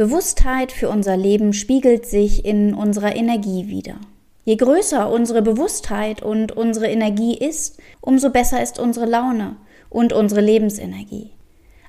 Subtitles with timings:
[0.00, 3.96] Bewusstheit für unser Leben spiegelt sich in unserer Energie wider.
[4.46, 9.56] Je größer unsere Bewusstheit und unsere Energie ist, umso besser ist unsere Laune
[9.90, 11.32] und unsere Lebensenergie.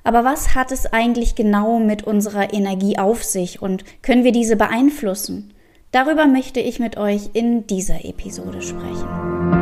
[0.04, 4.56] Aber was hat es eigentlich genau mit unserer Energie auf sich und können wir diese
[4.56, 5.54] beeinflussen?
[5.90, 9.61] Darüber möchte ich mit euch in dieser Episode sprechen.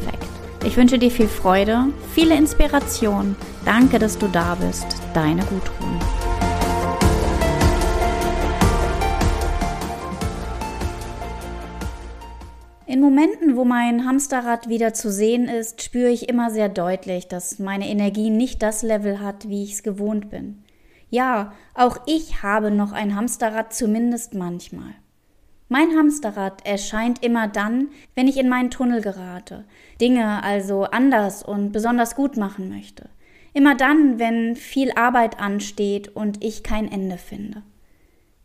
[0.63, 3.35] Ich wünsche dir viel Freude, viele Inspiration.
[3.65, 4.85] Danke, dass du da bist.
[5.11, 5.99] Deine Gudrun.
[12.85, 17.57] In Momenten, wo mein Hamsterrad wieder zu sehen ist, spüre ich immer sehr deutlich, dass
[17.57, 20.63] meine Energie nicht das Level hat, wie ich es gewohnt bin.
[21.09, 24.93] Ja, auch ich habe noch ein Hamsterrad, zumindest manchmal.
[25.71, 29.63] Mein Hamsterrad erscheint immer dann, wenn ich in meinen Tunnel gerate,
[30.01, 33.07] Dinge also anders und besonders gut machen möchte.
[33.53, 37.63] Immer dann, wenn viel Arbeit ansteht und ich kein Ende finde.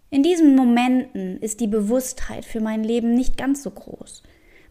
[0.08, 4.22] In diesen Momenten ist die Bewusstheit für mein Leben nicht ganz so groß.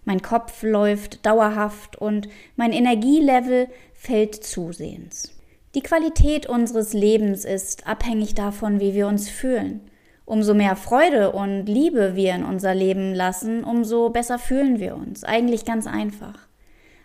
[0.06, 5.38] Mein Kopf läuft dauerhaft und mein Energielevel fällt zusehends.
[5.76, 9.82] Die Qualität unseres Lebens ist abhängig davon, wie wir uns fühlen.
[10.26, 15.24] Umso mehr Freude und Liebe wir in unser Leben lassen, umso besser fühlen wir uns.
[15.24, 16.48] Eigentlich ganz einfach.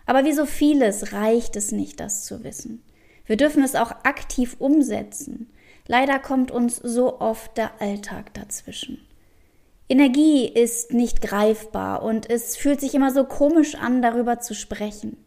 [0.05, 2.83] Aber wie so vieles reicht es nicht, das zu wissen.
[3.25, 5.51] Wir dürfen es auch aktiv umsetzen.
[5.87, 9.05] Leider kommt uns so oft der Alltag dazwischen.
[9.87, 15.17] Energie ist nicht greifbar und es fühlt sich immer so komisch an, darüber zu sprechen.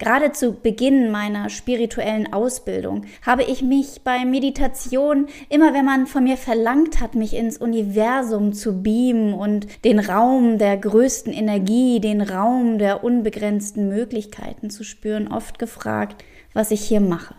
[0.00, 6.24] Gerade zu Beginn meiner spirituellen Ausbildung habe ich mich bei Meditation, immer wenn man von
[6.24, 12.22] mir verlangt hat, mich ins Universum zu beamen und den Raum der größten Energie, den
[12.22, 16.24] Raum der unbegrenzten Möglichkeiten zu spüren, oft gefragt,
[16.54, 17.34] was ich hier mache.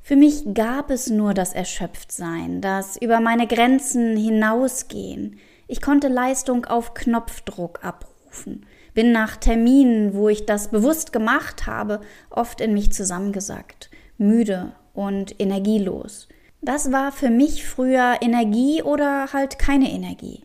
[0.00, 5.40] Für mich gab es nur das Erschöpftsein, das über meine Grenzen hinausgehen.
[5.66, 8.64] Ich konnte Leistung auf Knopfdruck abrufen
[8.98, 12.00] bin nach Terminen, wo ich das bewusst gemacht habe,
[12.30, 16.26] oft in mich zusammengesackt, müde und energielos.
[16.62, 20.42] Das war für mich früher Energie oder halt keine Energie.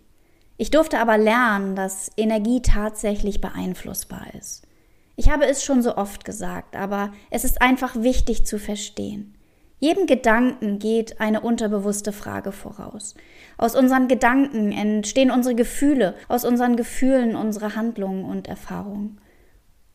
[0.58, 4.68] Ich durfte aber lernen, dass Energie tatsächlich beeinflussbar ist.
[5.16, 9.34] Ich habe es schon so oft gesagt, aber es ist einfach wichtig zu verstehen.
[9.84, 13.16] Jedem Gedanken geht eine unterbewusste Frage voraus.
[13.58, 19.20] Aus unseren Gedanken entstehen unsere Gefühle, aus unseren Gefühlen unsere Handlungen und Erfahrungen.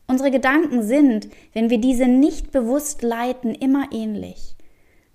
[0.05, 4.55] Unsere Gedanken sind, wenn wir diese nicht bewusst leiten, immer ähnlich.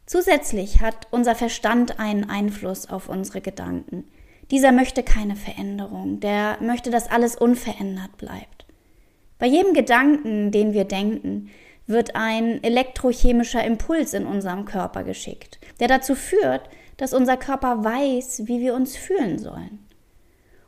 [0.06, 4.02] Zusätzlich hat unser Verstand einen Einfluss auf unsere Gedanken.
[4.50, 8.66] Dieser möchte keine Veränderung, der möchte, dass alles unverändert bleibt.
[9.38, 11.50] Bei jedem Gedanken, den wir denken,
[11.86, 16.62] wird ein elektrochemischer Impuls in unserem Körper geschickt, der dazu führt,
[16.96, 19.80] dass unser Körper weiß, wie wir uns fühlen sollen.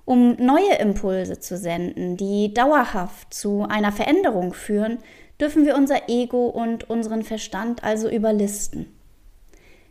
[0.05, 4.99] Um neue Impulse zu senden, die dauerhaft zu einer Veränderung führen,
[5.41, 8.87] dürfen wir unser Ego und unseren Verstand also überlisten.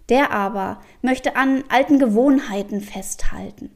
[0.09, 3.71] Der aber möchte an alten Gewohnheiten festhalten.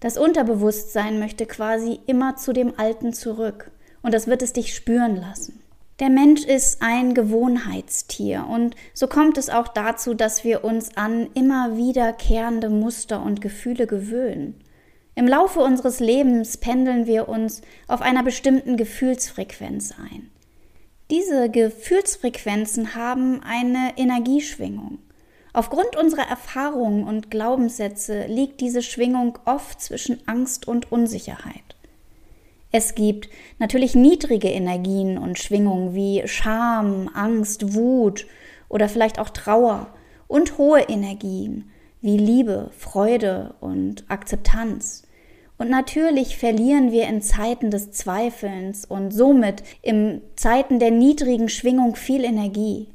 [0.00, 3.70] Das Unterbewusstsein möchte quasi immer zu dem Alten zurück
[4.02, 5.61] und das wird es dich spüren lassen.
[6.02, 11.30] Der Mensch ist ein Gewohnheitstier und so kommt es auch dazu, dass wir uns an
[11.34, 14.60] immer wiederkehrende Muster und Gefühle gewöhnen.
[15.14, 20.28] Im Laufe unseres Lebens pendeln wir uns auf einer bestimmten Gefühlsfrequenz ein.
[21.08, 24.98] Diese Gefühlsfrequenzen haben eine Energieschwingung.
[25.52, 31.76] Aufgrund unserer Erfahrungen und Glaubenssätze liegt diese Schwingung oft zwischen Angst und Unsicherheit.
[32.72, 33.28] Es gibt
[33.58, 38.26] natürlich niedrige Energien und Schwingungen wie Scham, Angst, Wut
[38.70, 39.88] oder vielleicht auch Trauer
[40.26, 41.70] und hohe Energien
[42.00, 45.02] wie Liebe, Freude und Akzeptanz.
[45.58, 51.94] Und natürlich verlieren wir in Zeiten des Zweifelns und somit in Zeiten der niedrigen Schwingung
[51.94, 52.88] viel Energie.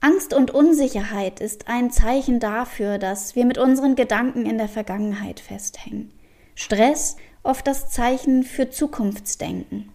[0.00, 5.40] Angst und Unsicherheit ist ein Zeichen dafür, dass wir mit unseren Gedanken in der Vergangenheit
[5.40, 6.10] festhängen.
[6.54, 9.90] Stress oft das Zeichen für Zukunftsdenken.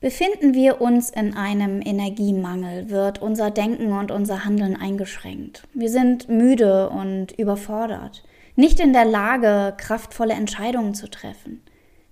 [0.00, 5.62] Befinden wir uns in einem Energiemangel, wird unser Denken und unser Handeln eingeschränkt.
[5.74, 8.24] Wir sind müde und überfordert
[8.56, 11.62] nicht in der Lage, kraftvolle Entscheidungen zu treffen.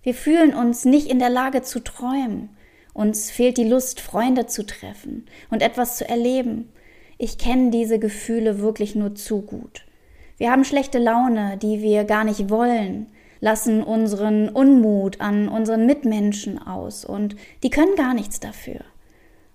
[0.02, 2.50] Wir fühlen uns nicht in der Lage zu träumen.
[2.94, 6.72] Uns fehlt die Lust, Freunde zu treffen und etwas zu erleben.
[7.18, 9.84] Ich kenne diese Gefühle wirklich nur zu gut.
[10.38, 13.06] Wir haben schlechte Laune, die wir gar nicht wollen,
[13.40, 18.80] lassen unseren Unmut an unseren Mitmenschen aus und die können gar nichts dafür.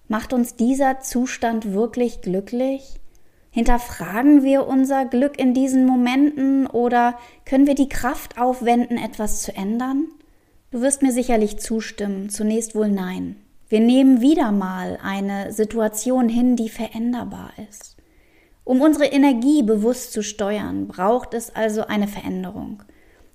[0.07, 2.99] Macht uns dieser Zustand wirklich glücklich?
[3.49, 9.55] Hinterfragen wir unser Glück in diesen Momenten oder können wir die Kraft aufwenden, etwas zu
[9.55, 10.07] ändern?
[10.71, 13.37] Du wirst mir sicherlich zustimmen, zunächst wohl nein.
[13.69, 17.95] Wir nehmen wieder mal eine Situation hin, die veränderbar ist.
[18.63, 22.83] Um unsere Energie bewusst zu steuern, braucht es also eine Veränderung.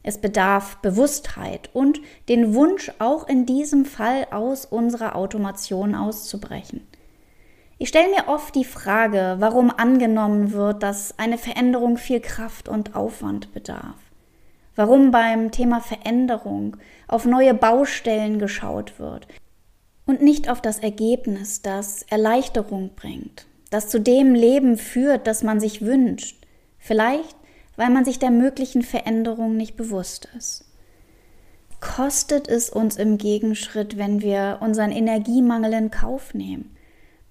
[0.03, 6.87] Es bedarf Bewusstheit und den Wunsch, auch in diesem Fall aus unserer Automation auszubrechen.
[7.79, 12.95] Ich stelle mir oft die Frage, warum angenommen wird, dass eine Veränderung viel Kraft und
[12.95, 13.97] Aufwand bedarf.
[14.77, 16.77] Warum beim Thema Veränderung
[17.09, 19.27] auf neue Baustellen geschaut wird
[20.07, 25.61] und nicht auf das Ergebnis, das Erleichterung bringt, das zu dem Leben führt, das man
[25.61, 26.47] sich wünscht.
[26.79, 27.37] Vielleicht,
[27.81, 30.67] weil man sich der möglichen Veränderung nicht bewusst ist.
[31.81, 36.77] Kostet es uns im Gegenschritt, wenn wir unseren Energiemangel in Kauf nehmen?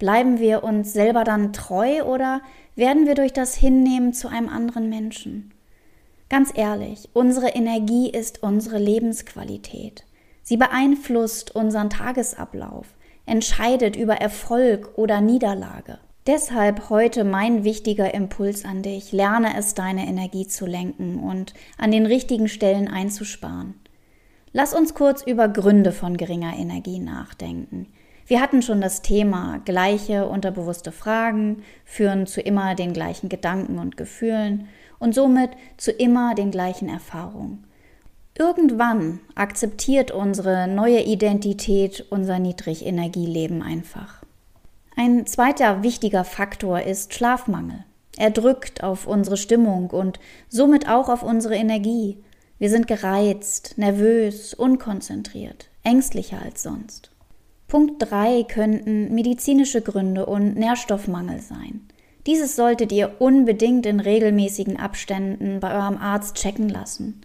[0.00, 2.40] Bleiben wir uns selber dann treu oder
[2.74, 5.54] werden wir durch das Hinnehmen zu einem anderen Menschen?
[6.28, 10.04] Ganz ehrlich, unsere Energie ist unsere Lebensqualität.
[10.42, 12.88] Sie beeinflusst unseren Tagesablauf,
[13.24, 16.00] entscheidet über Erfolg oder Niederlage.
[16.26, 19.10] Deshalb heute mein wichtiger Impuls an dich.
[19.10, 23.74] Lerne es, deine Energie zu lenken und an den richtigen Stellen einzusparen.
[24.52, 27.86] Lass uns kurz über Gründe von geringer Energie nachdenken.
[28.26, 33.96] Wir hatten schon das Thema gleiche unterbewusste Fragen führen zu immer den gleichen Gedanken und
[33.96, 34.68] Gefühlen
[34.98, 37.64] und somit zu immer den gleichen Erfahrungen.
[38.38, 44.19] Irgendwann akzeptiert unsere neue Identität unser Niedrigenergieleben einfach.
[45.02, 47.86] Ein zweiter wichtiger Faktor ist Schlafmangel.
[48.18, 50.20] Er drückt auf unsere Stimmung und
[50.50, 52.18] somit auch auf unsere Energie.
[52.58, 57.12] Wir sind gereizt, nervös, unkonzentriert, ängstlicher als sonst.
[57.66, 61.88] Punkt 3 könnten medizinische Gründe und Nährstoffmangel sein.
[62.26, 67.22] Dieses solltet ihr unbedingt in regelmäßigen Abständen bei eurem Arzt checken lassen.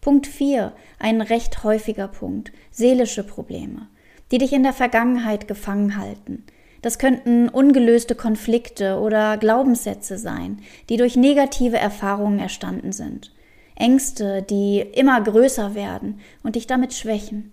[0.00, 3.88] Punkt 4, ein recht häufiger Punkt, seelische Probleme,
[4.30, 6.44] die dich in der Vergangenheit gefangen halten.
[6.82, 13.32] Das könnten ungelöste Konflikte oder Glaubenssätze sein, die durch negative Erfahrungen erstanden sind.
[13.74, 17.52] Ängste, die immer größer werden und dich damit schwächen.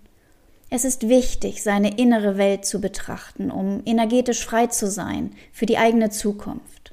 [0.68, 5.78] Es ist wichtig, seine innere Welt zu betrachten, um energetisch frei zu sein für die
[5.78, 6.92] eigene Zukunft.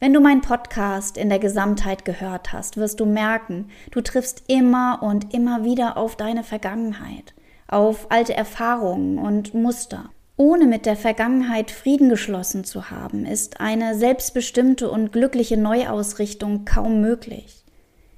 [0.00, 5.00] Wenn du meinen Podcast in der Gesamtheit gehört hast, wirst du merken, du triffst immer
[5.02, 7.34] und immer wieder auf deine Vergangenheit,
[7.66, 10.10] auf alte Erfahrungen und Muster.
[10.40, 17.00] Ohne mit der Vergangenheit Frieden geschlossen zu haben, ist eine selbstbestimmte und glückliche Neuausrichtung kaum
[17.00, 17.64] möglich.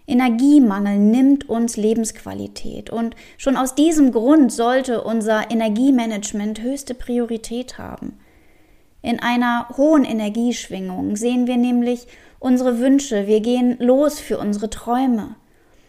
[0.06, 8.18] Energiemangel nimmt uns Lebensqualität und schon aus diesem Grund sollte unser Energiemanagement höchste Priorität haben.
[9.00, 12.06] In einer hohen Energieschwingung sehen wir nämlich
[12.38, 15.36] unsere Wünsche, wir gehen los für unsere Träume.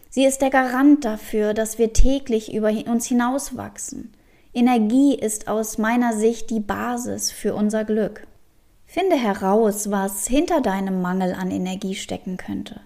[0.09, 4.13] Sie ist der Garant dafür, dass wir täglich über uns hinauswachsen.
[4.53, 8.27] Energie ist aus meiner Sicht die Basis für unser Glück.
[8.86, 12.81] Finde heraus, was hinter deinem Mangel an Energie stecken könnte.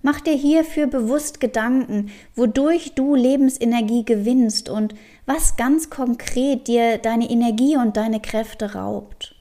[0.00, 4.94] Mach dir hierfür bewusst Gedanken, wodurch du Lebensenergie gewinnst und
[5.26, 9.34] was ganz konkret dir deine Energie und deine Kräfte raubt.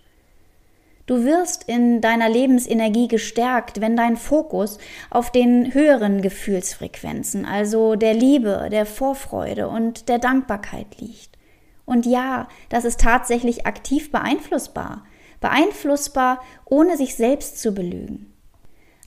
[1.05, 4.77] Du wirst in deiner Lebensenergie gestärkt, wenn dein Fokus
[5.09, 11.37] auf den höheren Gefühlsfrequenzen, also der Liebe, der Vorfreude und der Dankbarkeit liegt.
[11.91, 15.03] Und ja, das ist tatsächlich aktiv beeinflussbar,
[15.41, 18.31] beeinflussbar, ohne sich selbst zu belügen.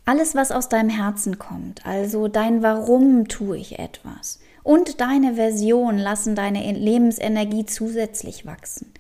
[0.05, 5.97] Alles, was aus deinem Herzen kommt, also dein Warum tue ich etwas und deine Version
[5.97, 8.93] lassen deine Lebensenergie zusätzlich wachsen.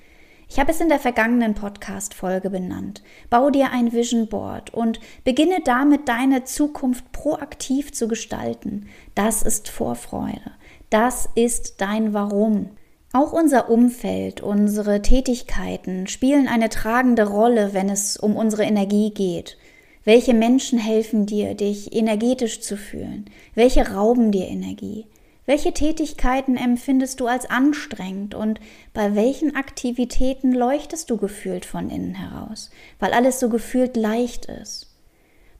[0.48, 3.02] Ich habe es in der vergangenen Podcast-Folge benannt.
[3.28, 8.88] Bau dir ein Vision Board und beginne damit, deine Zukunft proaktiv zu gestalten.
[9.14, 10.52] Das ist Vorfreude.
[10.88, 12.70] Das ist dein Warum.
[13.16, 19.56] Auch unser Umfeld, unsere Tätigkeiten spielen eine tragende Rolle, wenn es um unsere Energie geht.
[20.02, 23.26] Welche Menschen helfen dir, dich energetisch zu fühlen?
[23.54, 25.06] Welche rauben dir Energie?
[25.46, 28.58] Welche Tätigkeiten empfindest du als anstrengend und
[28.94, 34.92] bei welchen Aktivitäten leuchtest du gefühlt von innen heraus, weil alles so gefühlt leicht ist?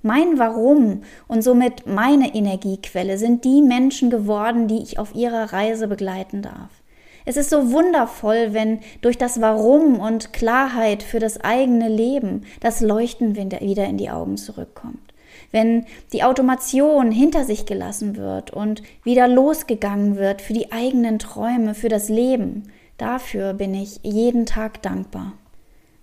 [0.02, 5.86] Mein Warum und somit meine Energiequelle sind die Menschen geworden, die ich auf ihrer Reise
[5.86, 6.82] begleiten darf.
[7.24, 12.80] Es ist so wundervoll, wenn durch das Warum und Klarheit für das eigene Leben das
[12.80, 15.14] Leuchten wieder in die Augen zurückkommt.
[15.50, 21.74] Wenn die Automation hinter sich gelassen wird und wieder losgegangen wird für die eigenen Träume,
[21.74, 22.64] für das Leben,
[22.98, 25.32] dafür bin ich jeden Tag dankbar.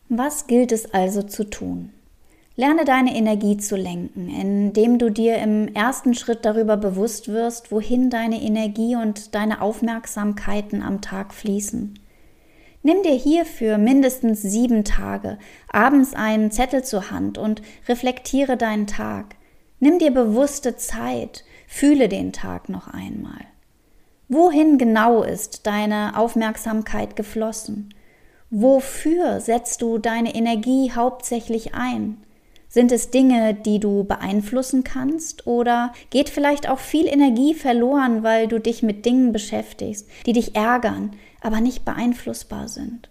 [0.09, 1.91] Was gilt es also zu tun?
[2.57, 8.09] Lerne deine Energie zu lenken, indem du dir im ersten Schritt darüber bewusst wirst, wohin
[8.09, 11.97] deine Energie und deine Aufmerksamkeiten am Tag fließen.
[12.83, 15.37] Nimm dir hierfür mindestens sieben Tage
[15.69, 19.35] abends einen Zettel zur Hand und reflektiere deinen Tag.
[19.79, 23.45] Nimm dir bewusste Zeit, fühle den Tag noch einmal.
[24.27, 27.93] Wohin genau ist deine Aufmerksamkeit geflossen?
[28.49, 32.17] Wofür setzt du deine Energie hauptsächlich ein?
[32.71, 35.45] Sind es Dinge, die du beeinflussen kannst?
[35.45, 40.55] Oder geht vielleicht auch viel Energie verloren, weil du dich mit Dingen beschäftigst, die dich
[40.55, 41.11] ärgern,
[41.41, 43.09] aber nicht beeinflussbar sind?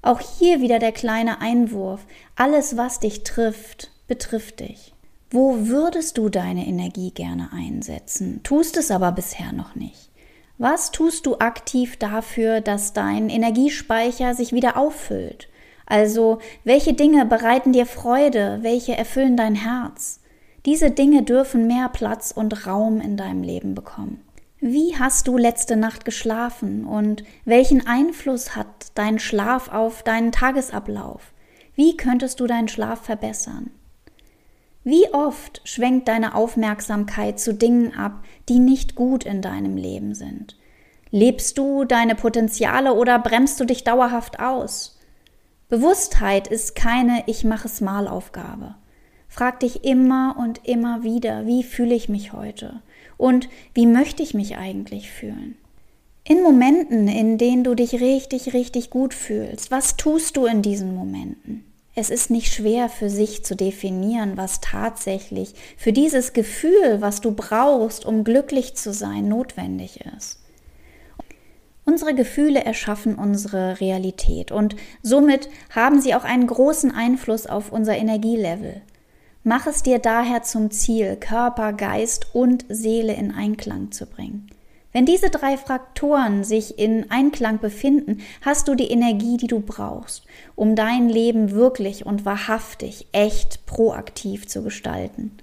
[0.00, 2.06] Auch hier wieder der kleine Einwurf.
[2.34, 4.94] Alles, was dich trifft, betrifft dich.
[5.30, 10.10] Wo würdest du deine Energie gerne einsetzen, tust es aber bisher noch nicht?
[10.56, 15.48] Was tust du aktiv dafür, dass dein Energiespeicher sich wieder auffüllt?
[15.86, 20.20] Also, welche Dinge bereiten dir Freude, welche erfüllen dein Herz?
[20.64, 24.22] Diese Dinge dürfen mehr Platz und Raum in deinem Leben bekommen.
[24.60, 31.34] Wie hast du letzte Nacht geschlafen und welchen Einfluss hat dein Schlaf auf deinen Tagesablauf?
[31.74, 33.70] Wie könntest du deinen Schlaf verbessern?
[34.82, 40.56] Wie oft schwenkt deine Aufmerksamkeit zu Dingen ab, die nicht gut in deinem Leben sind?
[41.10, 44.98] Lebst du deine Potenziale oder bremst du dich dauerhaft aus?
[45.74, 48.76] Bewusstheit ist keine Ich mache es mal Aufgabe.
[49.26, 52.80] Frag dich immer und immer wieder, wie fühle ich mich heute
[53.16, 55.56] und wie möchte ich mich eigentlich fühlen.
[56.22, 60.94] In Momenten, in denen du dich richtig, richtig gut fühlst, was tust du in diesen
[60.94, 61.64] Momenten?
[61.96, 67.32] Es ist nicht schwer für sich zu definieren, was tatsächlich für dieses Gefühl, was du
[67.32, 70.43] brauchst, um glücklich zu sein, notwendig ist.
[71.86, 77.96] Unsere Gefühle erschaffen unsere Realität und somit haben sie auch einen großen Einfluss auf unser
[77.96, 78.80] Energielevel.
[79.42, 84.48] Mach es dir daher zum Ziel, Körper, Geist und Seele in Einklang zu bringen.
[84.94, 90.24] Wenn diese drei Faktoren sich in Einklang befinden, hast du die Energie, die du brauchst,
[90.54, 95.36] um dein Leben wirklich und wahrhaftig, echt proaktiv zu gestalten.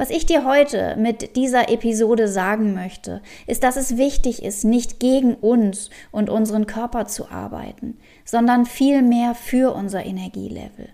[0.00, 4.98] Was ich dir heute mit dieser Episode sagen möchte, ist, dass es wichtig ist, nicht
[4.98, 10.88] gegen uns und unseren Körper zu arbeiten, sondern vielmehr für unser Energielevel.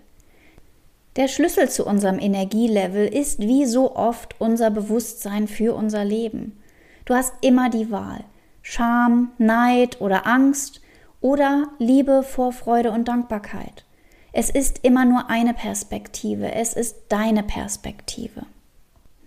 [1.15, 6.61] Der Schlüssel zu unserem Energielevel ist wie so oft unser Bewusstsein für unser Leben.
[7.05, 8.25] Du hast immer die Wahl.
[8.61, 10.81] Scham, Neid oder Angst
[11.21, 13.85] oder Liebe, Vorfreude und Dankbarkeit.
[14.33, 18.45] Es ist immer nur eine Perspektive, es ist deine Perspektive.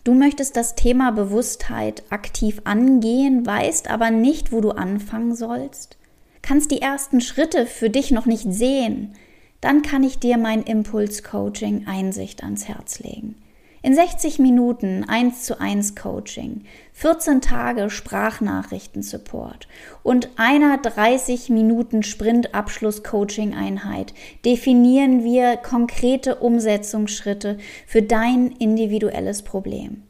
[0.02, 5.98] Du möchtest das Thema Bewusstheit aktiv angehen, weißt aber nicht, wo du anfangen sollst,
[6.42, 9.14] kannst die ersten Schritte für dich noch nicht sehen,
[9.60, 13.36] dann kann ich dir mein Impuls-Coaching Einsicht ans Herz legen.
[13.82, 19.68] In 60 Minuten 1 zu 1 Coaching, 14 Tage Sprachnachrichten-Support
[20.02, 24.12] und einer 30 Minuten Sprint-Abschluss-Coaching-Einheit
[24.44, 27.56] definieren wir konkrete Umsetzungsschritte
[27.86, 30.02] für dein individuelles Problem.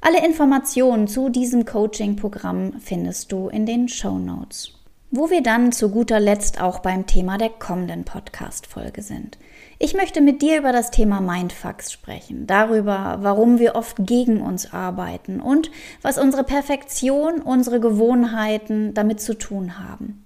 [0.00, 4.72] Alle Informationen zu diesem Coaching-Programm findest du in den Show Notes.
[5.10, 9.36] Wo wir dann zu guter Letzt auch beim Thema der kommenden Podcast-Folge sind.
[9.80, 14.72] Ich möchte mit dir über das Thema Mindfucks sprechen, darüber, warum wir oft gegen uns
[14.72, 15.70] arbeiten und
[16.02, 20.24] was unsere Perfektion, unsere Gewohnheiten damit zu tun haben.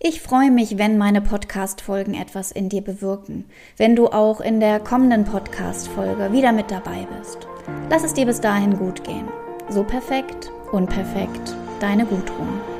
[0.00, 3.44] Ich freue mich, wenn meine Podcast-Folgen etwas in dir bewirken,
[3.76, 7.46] wenn du auch in der kommenden Podcast-Folge wieder mit dabei bist.
[7.90, 9.28] Lass es dir bis dahin gut gehen.
[9.68, 12.79] So perfekt, unperfekt, deine Gudrun.